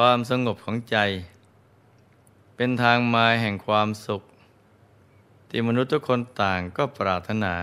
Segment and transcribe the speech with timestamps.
[0.00, 0.96] ความสงบของใจ
[2.56, 4.22] เป็นทางมาแห่งความสุข
[5.48, 7.54] ที่มนุษย์ทุกคนต่างก็ปรารถนา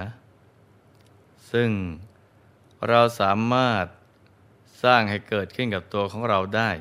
[1.52, 1.70] ซึ่ง
[2.88, 3.86] เราสามารถ
[4.84, 6.72] สร้างให้เกิดขึ้นกับตัวของเราได้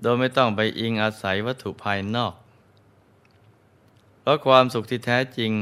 [0.00, 2.34] โดยไม่ต้องไปอิงอาศัยวัตถุภายนอก
[4.20, 5.52] เพราะความสุขที่แท้จริง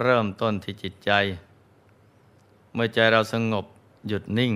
[0.00, 1.10] เริ่มต้นที่จิตใจ
[2.72, 3.64] เมื่อใจเราสงบ
[4.08, 4.54] หยุดนิ่ง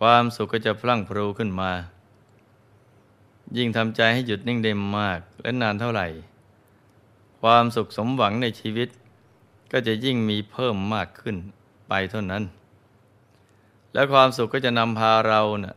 [0.00, 1.72] ความสุขก็จะพลั่งพรูขึ้นมา
[3.56, 6.06] ยิ่งทำใจให้หยุดนิ่งได้มากและนานเท่าไหร่
[7.40, 8.88] ความสุขสมหวังในชีวิต
[9.72, 11.36] ก็จะยิ่งมีเพิ่มมากขึ้น
[11.88, 12.44] ไปเท่านั้น
[13.92, 15.76] และความสุขก็จะนำพาเรานะ่ะ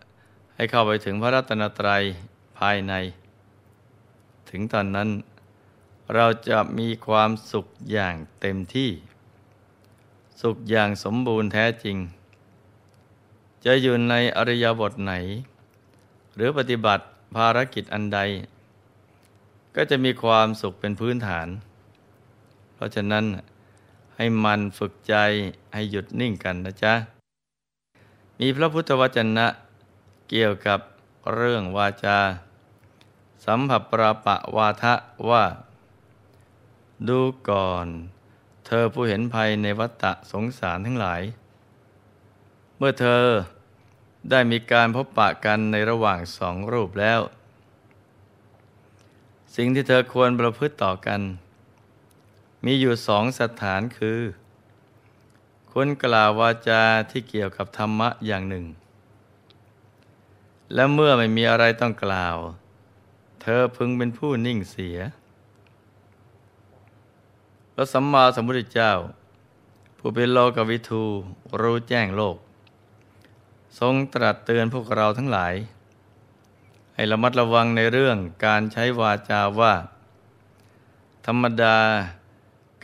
[0.55, 2.03] ให้เข้าไปถึงพระรัตนตรัย
[2.57, 2.93] ภายใน
[4.49, 5.09] ถึงตอนนั้น
[6.15, 8.89] เราจะมีความสุขอย่างเต็มที่
[10.41, 11.97] สุขอย่างสมบูรณ์แท้จริง
[13.65, 15.13] จะอยู่ในอริยบทไหน
[16.35, 17.03] หรือปฏิบัติ
[17.35, 18.19] ภารกิจอันใด
[19.75, 21.47] ก็จะมีความสุขเป็นพื้นฐาน
[22.73, 23.25] เพราะฉะนั้น
[24.15, 25.15] ให้มันฝึกใจ
[25.73, 26.93] ให้หยุดนิ่งกันนะจ๊ะ
[28.39, 29.47] มีพระพุทธวจนะ
[30.29, 30.79] เกี่ยวกับ
[31.33, 32.19] เรื่องวาจา
[33.45, 34.93] สัมผัสปราปะวาทะ
[35.29, 35.45] ว่า
[37.07, 37.87] ดูก่อน
[38.65, 41.21] เธอผู้เห็นภัยในวัฏฏะสงสารทั้งหลาย
[42.81, 43.25] เมื่อเธอ
[44.29, 47.21] ได้มีการพบปะกันในระหว่างสองรูปแล้ว
[49.55, 51.21] สิ่งที่เธอควรประพฤติต่อกัน
[52.65, 54.19] มีอยู่สองสถานคือ
[55.73, 58.65] คนกล่าววาจาที่เกี่ยวกับธรรมะอย่างหนึ่ง
[60.73, 62.37] และเมื่อไม่มีอะไรต้องกล่าว
[63.41, 64.97] เธอพึงเป็นผู้นิ่งเสีย
[67.73, 68.93] พระสัมมาสัมพุทธเจ้า
[69.97, 71.03] ผู้เป็นโลกวิทู
[71.61, 72.37] รู้แจ้งโลก
[73.79, 75.53] ทรงตรัสเตือนพวกเราทั้งหลาย
[76.93, 79.73] ให้ระมัดระวังในเรื่องการใช้วาจาว่า
[81.25, 81.77] ธรรมดา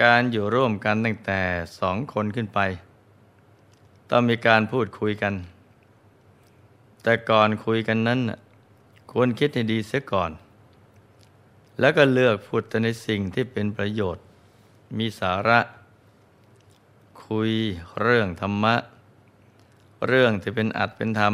[0.04, 1.42] การอยู่ร่วมกันตั้งแต่
[1.80, 2.60] สองคนขึ้นไป
[4.10, 5.34] ต้องมีการพูดคุยกัน
[7.04, 8.20] แต่ก่อนคุยกันนั้น
[9.12, 10.32] ควรคิดให้ดีเสียก่อน
[11.80, 14.24] แล้วก็เลือกพูดแต่ในสิ่งที่เป็นประโยชน์
[14.98, 15.60] มีสาระ
[17.26, 17.52] คุย
[18.02, 18.76] เรื่องธรรมะ
[20.08, 21.34] เรื่องที่เป็นอัดเป็นธรรม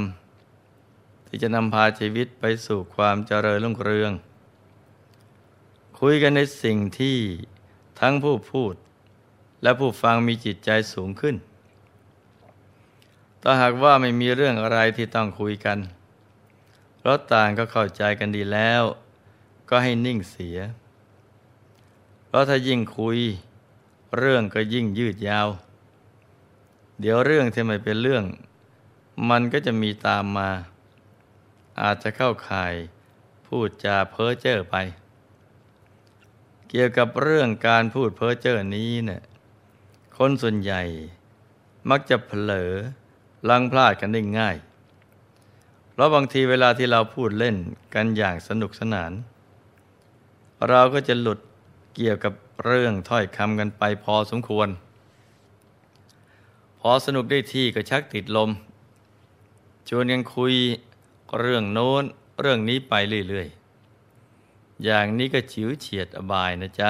[1.27, 4.11] ที่จะนำพาชีวิตไปสู่ความเจริญรุ่งเรือง
[5.99, 7.17] คุยกันในสิ่งที่
[7.99, 8.73] ทั้งผู้พูด
[9.63, 11.35] และผู้ฟังมีจิตใจสูงขึ้น
[13.41, 15.77] ถ้าหากว่าไม่มีเรื่องอะไรที่ต้องคุยกัน
[16.97, 18.83] เพราะต่างก็เข้าใจกันดีแล้ว
[19.69, 20.57] ก็ให้นิ่งเสีย
[22.27, 23.19] เพราะถ้ายิ่งคุย
[24.17, 25.47] เรื่องก็ยิ่งยืดยาว
[26.99, 28.23] เดี๋ยวเรื่องที่ไม่เป็นเรื่อง
[29.29, 30.49] มันก็จะมีตามมา
[31.81, 32.73] อาจจะเข้าข่าย
[33.47, 34.75] พูดจาเพ้อเจ้อไป
[36.69, 39.21] เกี่ยวกับเรื่องการพูดเพ้อเจ้อนี้เนะี่ย
[40.17, 40.81] คนส่วนใหญ่
[41.89, 42.71] มักจะเผลอ
[43.49, 44.55] ลังพลาดกันได้ง่าย
[45.91, 47.55] เพราะบางทีเวลาที่เราพูดเล่น
[47.93, 49.11] กันอย่างสนุกสนาน
[50.69, 51.39] เราก็จะหลุด
[51.95, 52.33] เกี่ยวกับ
[52.65, 54.69] เรื่องถ้อยคำกันไปพอสมควร
[56.79, 58.49] พอสนุกได้ที่ก็ชักติดลม
[59.89, 60.53] ชวนกันคุย
[61.39, 62.03] เรื่องโน้น
[62.41, 62.93] เรื่องนี้ไป
[63.29, 66.89] เรื่อยๆ อย่างนี้ก็ฉิวเฉียดอบายนะจ๊ะ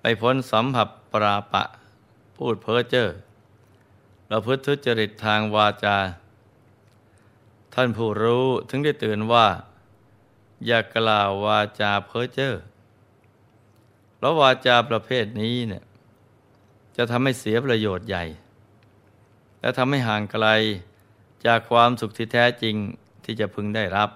[0.00, 1.62] ไปพ้นสัมผัสปราปะ
[2.36, 3.08] พูดเพ้อเจ้อ
[4.28, 5.96] เราพุทธจริตทางวาจา
[7.74, 9.46] ท่านผู้รู้ถึงได้เตือนว่า
[10.66, 12.54] อย่ากล่าววาจาเพ้อเจ้อ
[14.16, 15.82] เพราวาจาประเภทนี้เนี่ย
[16.96, 18.24] จะทำให้เสียประโยชน์ใหญ่
[19.60, 20.46] และทำให้ห่างไกล
[21.46, 22.76] จากความสุขที่แท้จริง
[23.24, 24.10] ที่จะพึงได้รับ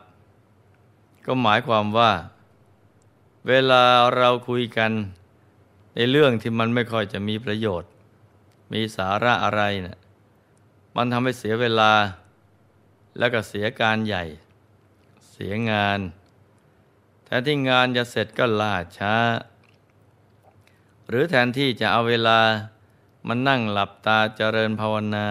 [1.26, 2.12] ก็หมายความว่า
[3.48, 3.84] เวลา
[4.16, 4.92] เราคุยกัน
[5.94, 7.90] ในเรื่องที่มันไม่ค่อยจะมีประโยชน์
[8.72, 9.98] มีสาระอะไรเนะี่ย
[10.96, 11.92] มันทำให้เสียเวลา
[13.18, 14.24] แล้วก็เสียการใหญ่
[15.32, 16.00] เสียงาน
[17.24, 19.14] แทนที่งานจะเสร็จก็ล่าช้า
[21.08, 22.40] หรือแทนที่จะเอาเวลา
[23.26, 25.28] มันนั่งหลับตาเจริญภาวนา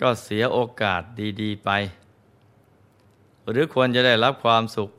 [0.00, 1.02] ก็เสียโอกาส
[1.40, 1.70] ดีๆไป
[3.50, 4.90] หรือควรจะได้รับความสุข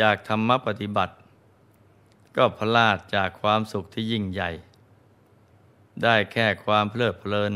[0.00, 1.14] จากธรรมปฏิบัติ
[2.36, 4.50] ก็พลาดจากความสุขที่ยิ่งใหญ่
[6.02, 7.52] ได้แค่ความเพลิดเพลิน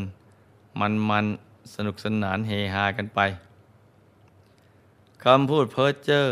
[0.80, 1.26] มันมัน
[1.74, 3.20] สนุกสนานเฮฮากันไป
[5.24, 6.28] คำพูดเพ้อเจ้อ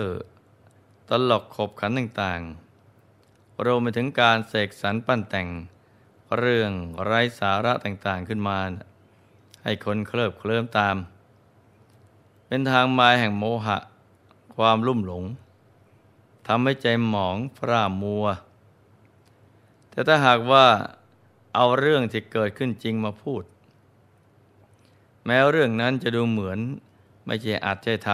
[1.08, 5.48] ตลกขบขันต่างๆรวมไปถึงการเสกสรรปั้นแต่ง
[6.38, 6.72] เรื่อง
[7.04, 8.58] ไร้สาระต่างๆขึ้นมา
[9.62, 10.96] ให้คนเคลิบเคลิ้มตาม
[12.46, 13.78] เป็นทางมาแห่งโมหะ
[14.54, 15.24] ความลุ่มหลง
[16.46, 18.24] ทำให้ใจหมองพร่ามัว
[19.90, 20.66] แต่ถ้าหากว่า
[21.54, 23.42] เอาเรื่องที่เกิดขึ้นจริงมาพูด
[25.24, 26.58] แม้เรื่องนั้นจะดูเหมือน
[27.26, 28.08] ไม่ใช่อาจใช่ท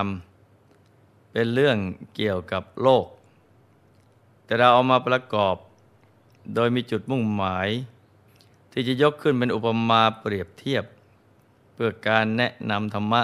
[0.64, 1.76] ำเป็นเรื่อง
[2.14, 3.06] เกี่ยวกับโลก
[4.44, 5.56] แต่เราเอามาประกอบ
[6.54, 7.68] โดยมีจุดมุ่งหมาย
[8.72, 10.84] ที่จะยกขึ้นเป็นอุปมาเปรียบเทียบ
[11.76, 13.22] เพื่อการแนะนำธรรมะ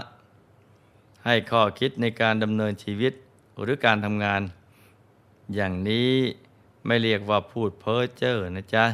[1.25, 3.13] ให้ข้อคิดในการดำเนินชีวิต
[3.63, 4.43] หรือการทำงาน
[5.55, 6.13] อย่างนี้
[6.87, 8.85] ไม่เรียกว่าพูดเพ้อเจ้อนะจ๊ะ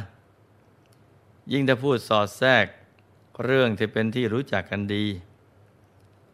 [1.51, 2.65] ยิ่งถ้าพูดสอดแทรก
[3.45, 5.05] เรื่องที่เป็นที่รู้จักกันดี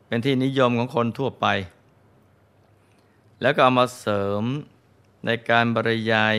[0.07, 1.47] เป็นที่นิยมของคนทั่วไป
[3.41, 4.43] แล้วก็เอามาเสริม
[5.25, 6.35] ในการบรรยาย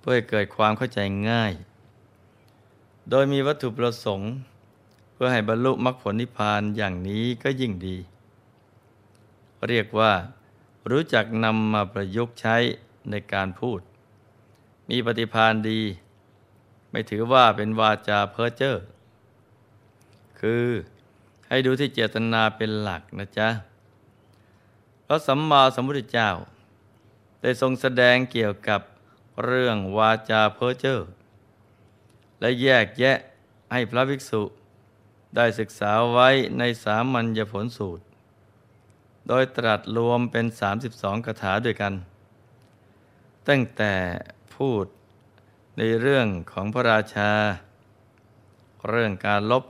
[0.00, 0.98] เพื่อให้เกิดความเข้าใจ
[1.30, 1.52] ง่าย
[3.10, 4.30] โดยมีวัตถุประสงค์
[5.22, 7.96] พื่อให้บรรลุมรรคผลนิพพานอย่างนี้ก็ยิ่งดี
[9.68, 10.12] เรียกว่า
[10.90, 12.56] รู้จักนำมาประยุกต์ใช้
[13.10, 13.80] ในการพูด
[14.88, 15.80] มีปฏิภาณดี
[16.90, 18.76] ไม่ถือว่าเป็นวาจาเพ้อเจ้อ
[20.40, 20.66] คือ
[21.48, 23.48] ให้ดูที่เจตนาเป็นหลักนะจ๊ะ
[25.06, 26.30] พระสัมมาสัมพุทธเจ้า
[27.42, 28.80] ได้ทรงแสดงเกี่ยวกับ
[29.44, 30.98] เรื่องวาจาเพ้อเจ้อ
[32.40, 33.18] และแยกแยะ
[33.72, 34.44] ให้พระภิกษุ
[35.36, 36.28] ได้ศึกษาไว้
[36.58, 38.04] ในสามัญญผลสูตร
[39.28, 40.46] โดยตรัสรวมเป็น
[40.86, 41.94] 32คาถาด้วยกัน
[43.48, 43.94] ตั้งแต่
[44.54, 44.86] พูด
[45.76, 47.30] ในเรื่องของพระราชา
[48.88, 49.64] เรื่องการลบ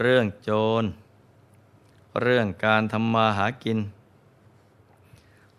[0.00, 0.50] เรื่องโจ
[0.82, 0.84] ร
[2.22, 3.78] เรื่องการทำมาหากิน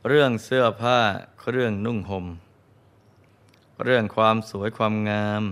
[0.07, 0.99] เรื่องเสื้อผ้า
[1.41, 2.25] เครื่องนุ่งหม่ม
[3.83, 5.43] เรื่องความสวยความงาม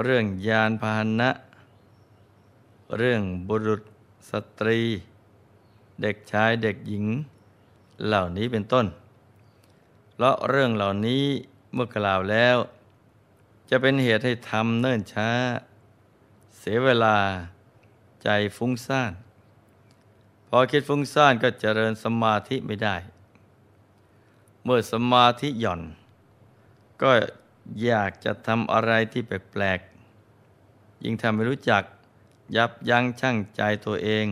[0.00, 1.30] เรื่องยานพาหนะ
[2.98, 3.82] เรื่องบุรุษ
[4.30, 4.80] สตรี
[6.02, 7.06] เด็กชายเด็กหญิง
[8.06, 8.86] เหล่านี้เป็นต้น
[10.12, 11.24] เพราะเรื่องเหล่านี้
[11.72, 12.56] เมื่อกล่าวแล้ว
[13.70, 15.30] จะเป็นเหตุให้ทำเนิ่นช้า
[16.58, 17.16] เสียเวลา
[18.22, 19.12] ใจฟุ้งซ่าน
[20.48, 22.96] พอคิดฟุ้งซ่านก็เจริญสมาธิไม่ได้
[24.64, 25.80] เมื่อสมาธิหย่อน
[27.02, 27.10] ก็
[27.84, 31.82] อยากจะทำอะไรที่แปลกๆ ยิ่งทำไม่รู้จัก
[32.56, 34.26] ยับยั้งชั่งใจตัวเอง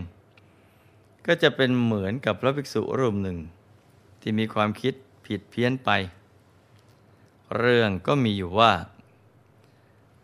[1.26, 3.38] ก็จะเป็นเหมือนกับพระภิกษุรูปหนึ่ง
[4.20, 4.94] ที่มีความคิด
[5.26, 5.90] ผิดเพี้ยนไป
[7.56, 8.72] เรื่องก็มีอยู่ว่า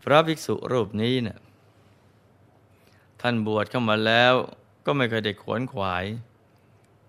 [0.03, 1.39] พระภิกษุรูปนี้เนะ่ย
[3.21, 4.33] ท่านบวชเข้ามาแล้ว
[4.85, 6.05] ก็ไม่เคยได้ขวนขวาย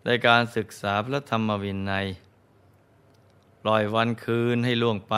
[0.05, 2.06] ในการศึกษาพระธรรมวินัย
[3.62, 5.14] ปล่อยวันคืนให้ล่วงไป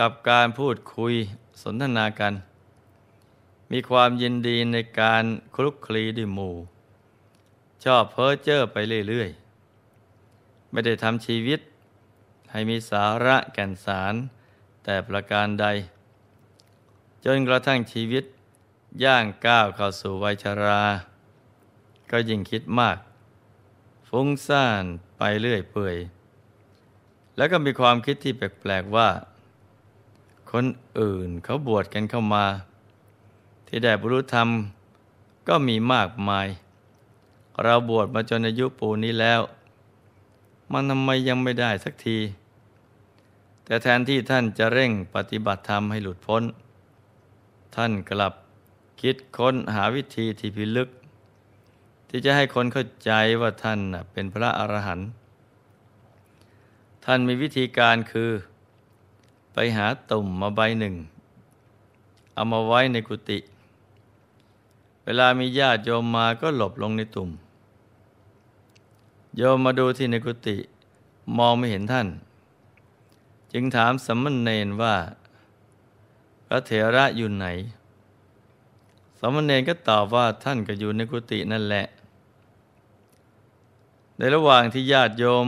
[0.00, 1.14] กับการพูดคุย
[1.62, 2.34] สนทนากัน
[3.72, 5.24] มีความยินดีในการ
[5.56, 6.54] คลุกคลีด้วยหมู่
[7.84, 8.76] ชอบเพ้อเจ้อไป
[9.08, 11.60] เรื่อยๆ ไม่ได้ทำชีวิต
[12.50, 14.14] ให้มีสาระแก่นสาร
[14.84, 15.66] แต่ประการใด
[17.24, 18.24] จนกระทั่งชีวิต
[19.04, 20.82] ย่างก้าวเข้าสู่วัยชรา
[22.10, 22.98] ก็ยิ่งคิดมาก
[24.08, 24.84] ฟุ้งซ่าน
[25.18, 25.96] ไปเรื่อยเปื่อย
[27.36, 29.08] แล้วก็มีความคิดที่แปลกๆว่า
[30.52, 30.66] คน
[31.00, 32.44] อื่นเขาบวชกันเข้ามา
[33.66, 34.48] ที่ได้บรรลุธรรม
[35.48, 36.48] ก็มีมากมาย
[37.62, 39.40] เราบวชมาจนอายุปูนี้แล้ว
[40.72, 42.18] มันทำไมยังไม่ได้สักที
[43.64, 46.42] แต่แทนที่ท่านจะเร่งปฏิบัติธรรมให้หลุดพ้น
[47.76, 48.34] ท่านกลับ
[49.00, 50.88] คิดค้นหาวิธีที่พิลึก
[52.08, 53.80] ที่จะให้คนเข้าใจว่าท่าน
[54.12, 55.08] เป็นพระอรหันต์
[57.04, 58.30] ท่านมีวิธีการคือ
[59.52, 60.94] ไปหาตุ่มมาใบหนึ่ง
[62.34, 63.38] เอามาไว้ในกุฏิ
[65.04, 67.30] เวลามีญาติโยมมาก็หลบลงในตุ่ม
[69.36, 70.56] โยมมาดูที่ในกุฏิ
[71.38, 72.08] มองไม่เห็นท่าน
[73.52, 74.94] จึงถามสัมมณเณรว่า
[76.46, 77.46] พระเถระอยู่ไหน
[79.18, 81.86] สมณเณรก็ตอบว่าท่านก็อยู่ในกุฏินั่นแหละ
[84.16, 85.46] ในระหว่างที่ญาติโยม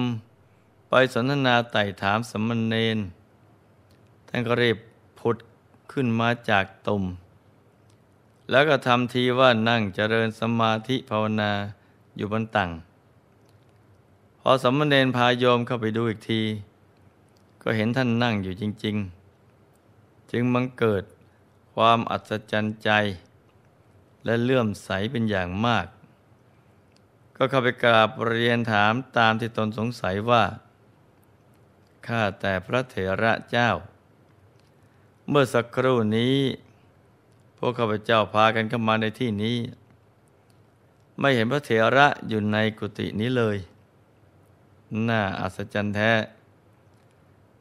[0.89, 2.99] ไปสนทนาไต่ถามสมณเณร
[4.35, 4.79] ท่านก็รีบ
[5.19, 5.37] ผุด
[5.93, 7.05] ขึ้นมาจากตุ่ม
[8.51, 11.53] แล้วก็ทำทีว่านั่งเจริญสมาธิภาวนา
[12.17, 12.71] อยู่บนตัง
[14.41, 16.43] พอสมณเณรพาโยมเข้าไปดูอีกที
[17.63, 18.97] ก็เห็นท่านนั่งอยู่จริง
[19.65, 21.05] ๆ จึงมังเกิด
[21.75, 22.91] ความอัศจรรย์ใจ
[24.25, 25.87] และเลื่อมใสเป็นอย่างมาก
[27.37, 30.45] ก็เข้าไปกราบเรียนถามตามที่ตนสงสัยว่า
[32.07, 33.71] ข้าแต่พระเถระเจ้า
[35.35, 36.37] เมื่อสักครู่นี้
[37.59, 39.57] พวกข้าพเจ้าพากันเข้ามาในที่นี้
[41.21, 43.57] ไม่เห็นพระเถระอยู่ในกุฏินี้เลย
[45.09, 46.13] น่าอัศจรรย์แท้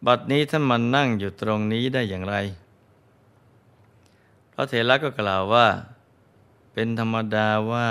[0.06, 2.36] บัดนี้ท่านมานั่งอยู่ตรงนี้ได้อย่างไร
[4.54, 5.68] พระเถระก็กล่าวว่า
[6.74, 7.90] เป็นธรรมดาว่า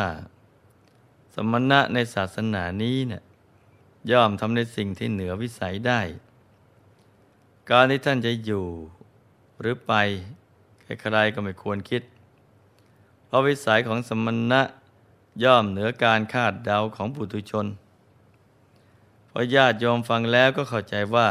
[1.35, 3.23] สมณะในศาสนานี้เนะี่ย
[4.11, 6.01] ย่อมทำในสิ่งที่เหนือวิสัยได้
[7.71, 8.67] การที่ท่านจะอยู่
[9.61, 9.93] หรือไป
[11.00, 12.02] ใครๆก็ไม่ควรคิด
[13.26, 14.62] เพราะวิสัยของสมณะ
[15.45, 17.67] ย่อมเหนือการคาดเดาของปุถุชน
[19.31, 21.29] พอญาติโยมฟังแล้วก็เข้าใจว่า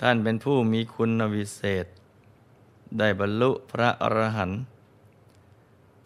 [0.00, 1.86] ท่านเป็นผู้มีคุณวิเศษ
[2.98, 4.60] ได้บรรลุพระอรหันต์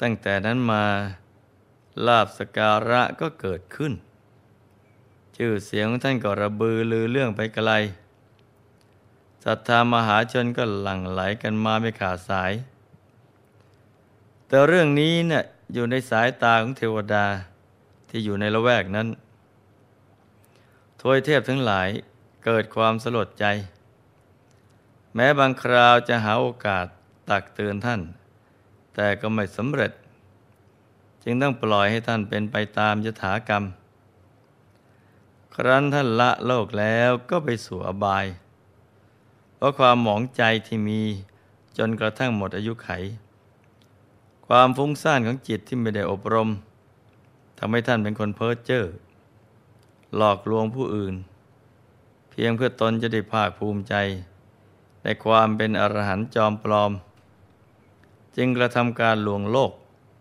[0.00, 0.84] ตั้งแต่นั้นมา
[2.06, 3.92] ลาบสการะก็เกิดขึ้น
[5.36, 7.70] ชื่อเสียงของท่านก็ระบือลือเรื่องไปไกล
[9.44, 12.52] ศรัทธามหาชนก็หลั่งไหลกันมาไม่ขาดสาย
[14.46, 15.44] แต่เรื่องนี้เนะี่ย
[15.74, 17.24] อยู่ในสายตาของเทวดา
[18.08, 19.08] ที่อยู่ในละแวกนั้น
[21.00, 21.88] ทวยเทพทั้งหลาย
[22.44, 23.44] เกิดความสลดใจ
[25.14, 26.86] แม้บางคราวจะหาโอกาส
[27.30, 28.00] ตักเตือนท่าน
[28.94, 29.92] แต่ก็ไม่สำเร็จ
[31.22, 33.64] จึงต้องปล่อยให้ท่านเป็นไปตามยถากรรม
[35.54, 38.24] ครั้นท่านละโลกแล้วก็ไปสู่อบาย
[39.62, 41.00] ราะความหมองใจที่มี
[41.78, 42.88] จนกระทั่งหมดอายุไข
[44.46, 46.48] ความฟุ้งซ่านของจิตที่ไม่ได้อบรม
[47.58, 48.84] ทำให้ท่านเป็นคนเพ้อเจ้อ
[50.16, 51.14] หลอกลวงผู้อื่น
[52.30, 53.94] เพียงเพื่อตนจะได้ภาคภูมิใจ
[55.02, 56.92] ในความเป็นอรหันต์จอมปลอม
[58.36, 59.72] จึงกระทำการลวงโลก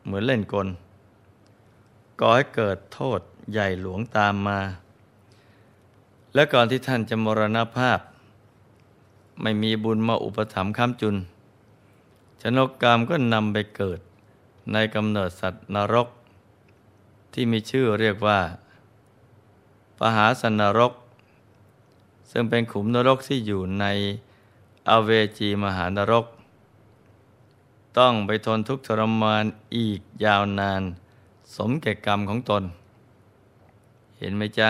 [0.06, 0.68] เหมือนเล่นกล
[2.20, 3.20] ก่อให้เกิดโทษ
[3.52, 4.60] ใหญ่หลวงตามมา
[6.34, 8.00] และก่อนที่ท่านจะมรณภาพ
[9.42, 11.16] ไม่มีบุญมาอุปถัมภ์ค้ำจุน
[12.42, 14.00] ชนกกรรมก็นำไปเกิด
[14.72, 16.08] ในกำเนิดสัตว์นรก
[17.34, 18.40] ที่มีชื่อเรียกว่า
[20.00, 20.94] ปหาสนรก
[22.32, 23.86] ซึ่งเป็นขุมนรกที่อยู่ใน
[24.90, 26.26] อเวจีมหานรก
[27.98, 29.46] ต้องไปทนทุกข์ทรมาน
[29.76, 30.82] อีกยาวนาน
[31.56, 32.64] สมแก่กรรมของตน
[34.18, 34.70] เห็นไหมจ๊ะ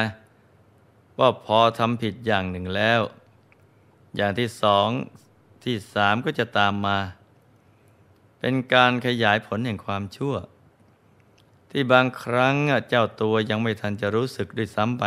[1.20, 3.02] ว่าพอทำผิดอย่างหนึ่งแล้ว
[4.16, 4.90] อย่างที่สอง
[5.64, 6.98] ที่สามก็จะตามมา
[8.40, 10.36] เป็นการขยายผลแห่งความชั่ว
[11.72, 12.56] ที่บางครั้ง
[12.90, 15.06] เจ้าตัวยังไม่ทันจะรู้สึกด้วยซ้ำไป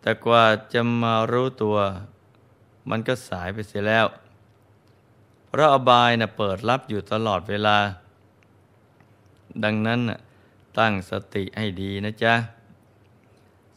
[0.00, 0.44] แต่กว่า
[0.74, 1.78] จะมารู้ตัว
[2.90, 4.06] มันก็สายไปเสียแล้ว
[5.48, 7.78] เพราะอบายนะเปิดรับอยู่ตลอดเวลา
[9.64, 10.00] ดังนั้น
[10.78, 12.34] ตั้งสติให้ดีนะจ๊ะ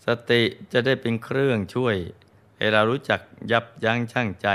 [0.05, 0.41] สติ
[0.71, 1.95] จะได้เป็นเครื่องช่วย
[2.57, 3.19] ให้เรารู้จัก
[3.51, 4.47] ยับยั้งชั่งใจ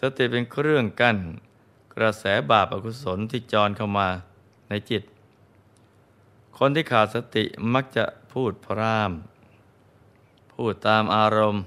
[0.00, 1.18] สติเป็นเครื่องกั้น
[1.94, 4.08] กระแสบาปอกุศลที่จรเข้ามา
[4.68, 5.02] ในจิต
[6.58, 11.62] คนที่ขาดสติมักจะพูดพร่ำพูดตามอารมณ์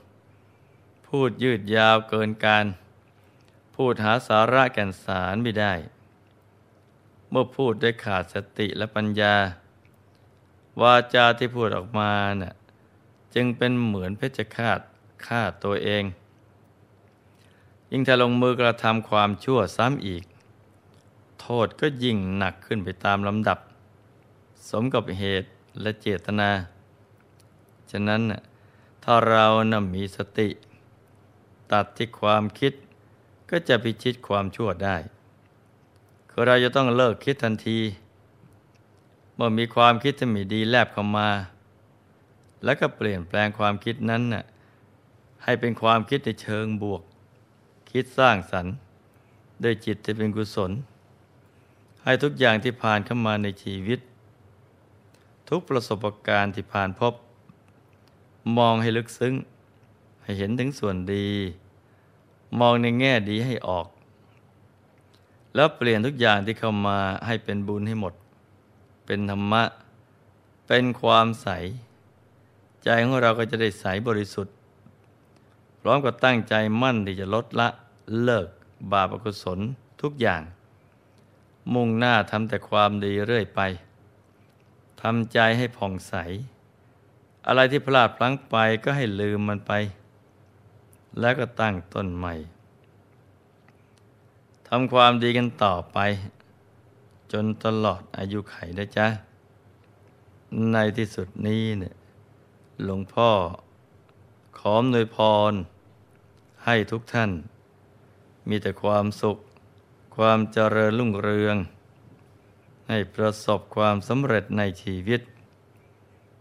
[1.07, 2.65] พูดยืดยาวเกินการ
[3.75, 5.73] พูดหาสาระแก่นสารไม่ได้
[7.29, 9.35] เมื่อพูดด้วยขาดสติและปัญญา
[10.81, 12.53] วาจาที่พูดออกมาน่ะ
[13.39, 14.79] จึงเป็นเหมือนเพชฌฆาต
[15.25, 16.03] ฆ่าตัวเอง
[17.91, 20.23] ยิ่งถ้าลงมือกระทำความชั่วซ้ำอีก
[21.41, 23.59] โทษก็ยิ่งหนักขึ้นไปตามลำดับ
[24.69, 25.49] สมกับเหตุ
[25.81, 26.49] และเจตนา
[27.91, 28.21] ฉะนั้น
[29.03, 30.49] ถ้าเรานำมีสติ
[31.71, 32.73] ตัดที่ความคิด
[33.49, 34.97] ก็จะพิชิตความชั่วได้
[36.29, 37.79] คือเราจะต้องเลิกคิดทันที
[39.35, 41.29] เมื่อมีความคิดที่ไม่ดีแลบเข้ามา
[42.63, 44.43] แล้วก็เปลี่ยนแปลงความคิดนั้นน่ะ
[45.43, 47.01] ให้เป็นความคิดในเชิงบวก
[47.91, 48.73] คิดสร้างสรรค์
[49.63, 50.71] ด้วยจิตที่เป็นกุศล
[52.03, 53.99] ให้ทุกอย่างที่ผ่านเข้ามาในชีวิต
[55.49, 57.13] ทุกประสบการณ์ที่ผ่านพบ
[58.57, 59.33] มองให้ลึกซึ้ง
[60.23, 61.27] ให้เห็นถึงส่วนดี
[62.59, 63.87] มองในแง่ดีให้ออก
[65.55, 66.97] แล้วเปลี่ยนทุกอย่างที่เข้ามา
[67.27, 68.13] ให้เป็นบุญให้หมด
[69.05, 69.63] เป็นธรรมะ
[70.67, 71.47] เป็นความใส
[72.89, 74.53] ใจของเราก็จะได้ใสบริสุทธิ์
[75.81, 77.67] พร้อมกับตั้งใจมั่นที่จะลดละ
[78.23, 78.47] เลิก
[78.91, 79.59] บาปอกุศล
[80.01, 80.41] ทุกอย่าง
[81.73, 83.61] มุ่งหน้าทำแต่ความดีเรื่อยไป
[85.01, 86.13] ทำใจให้ผ่องใส
[87.47, 89.71] อะไรที่พลาดพลั้งไปก็ให้ลืมมันไป
[91.19, 92.33] แล้วก็ตั้งต้นใหม่
[94.67, 95.97] ทำความดีกันต่อไป
[97.31, 99.07] จนตลอดอายุไขนะจ๊ะ
[100.71, 101.96] ในที่สุดนี้เนี่ย
[102.83, 103.31] หลวงพ่อ
[104.59, 105.17] ขอมนวยพ
[105.51, 105.53] ร
[106.65, 107.31] ให้ทุกท่าน
[108.49, 109.37] มีแต่ความสุข
[110.15, 111.57] ความเจริญรุ่งเรือง
[112.87, 115.21] ในให้ประสบความสำเร็จในชีวิต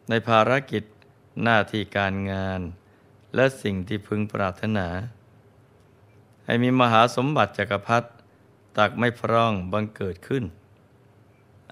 [0.08, 0.82] ในภารกิจ
[1.42, 2.60] หน้าที่การงาน
[3.34, 4.88] และสิ่งที่พึงปรารถนา
[6.46, 8.08] ให้มีมหาสมบัติจักรพรรดิ
[8.78, 10.44] ตักไม่พร่องบังเกิดขึ้น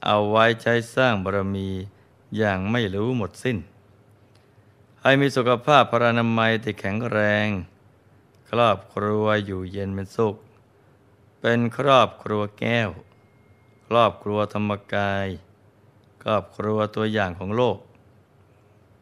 [0.04, 1.68] เอาไว้ใช้สร้างบารมี
[2.36, 3.58] อย่างไม่รู้หมดสิ้น
[5.06, 7.48] ให้มีสุขภาพพรานามัยที่แข็งแรง
[8.50, 10.36] ครอบครัวอยู่เย็นเป็นสุข
[11.40, 12.90] เป็นครอบครัวแก้ว
[13.86, 15.26] ครอบครัวธรรมกาย
[16.22, 17.78] ครอบครัวตัวอย่างของโลก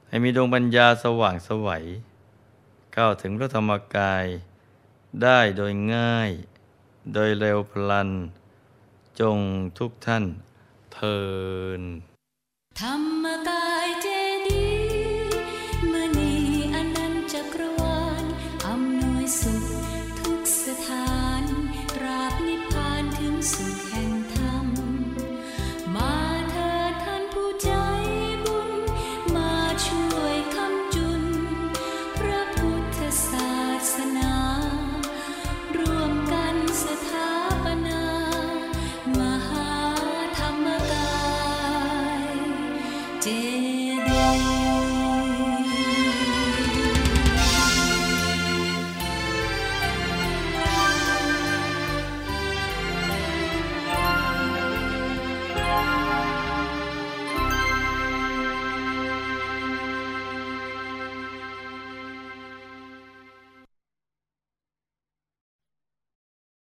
[0.08, 1.84] ให้มีดวงปัญญาสว่างสวัย
[2.92, 4.26] เข้าถึงพระธรรมกาย
[5.22, 6.30] ได้โดยง่าย
[7.12, 8.10] โดยเร็วพลัน
[9.20, 9.38] จง
[9.78, 10.24] ทุกท่าน
[10.94, 11.20] เทิ
[11.78, 11.82] น
[12.80, 13.11] ธรรม